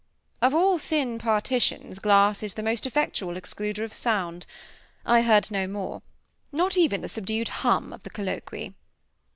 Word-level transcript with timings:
Of 0.41 0.55
all 0.55 0.79
thin 0.79 1.19
partitions, 1.19 1.99
glass 1.99 2.41
is 2.41 2.55
the 2.55 2.63
most 2.63 2.87
effectual 2.87 3.35
excluder 3.35 3.83
of 3.83 3.93
sound. 3.93 4.47
I 5.05 5.21
heard 5.21 5.51
no 5.51 5.67
more, 5.67 6.01
not 6.51 6.75
even 6.75 7.01
the 7.01 7.07
subdued 7.07 7.49
hum 7.61 7.93
of 7.93 8.01
the 8.01 8.09
colloquy. 8.09 8.73